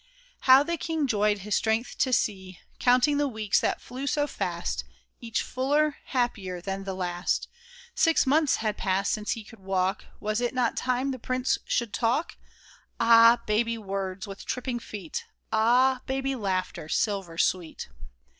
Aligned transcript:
How 0.49 0.63
the 0.63 0.77
king 0.77 1.05
joyed 1.05 1.41
his 1.45 1.53
strength 1.53 1.95
to 1.99 2.11
see, 2.11 2.59
Counting 2.79 3.19
the 3.19 3.27
weeks 3.27 3.59
that 3.61 3.79
flew 3.83 4.07
so 4.07 4.25
fast— 4.25 4.83
Each 5.21 5.43
fuller, 5.43 5.97
happier 6.05 6.59
than 6.59 6.85
the 6.85 6.95
last! 6.95 7.47
Six 7.93 8.25
months 8.25 8.55
had 8.55 8.77
passed 8.77 9.11
since 9.11 9.33
he 9.33 9.43
could 9.43 9.59
walk; 9.59 10.05
Was 10.19 10.41
it 10.41 10.55
not 10.55 10.75
time 10.75 11.11
the 11.11 11.19
prince 11.19 11.59
should 11.65 11.93
talk? 11.93 12.35
Ah! 12.99 13.43
baby 13.45 13.77
words 13.77 14.25
with 14.25 14.43
tripping 14.43 14.79
feet! 14.79 15.23
Ah! 15.53 16.01
baby 16.07 16.33
laughter, 16.33 16.89
silver 16.89 17.37
sweet 17.37 17.87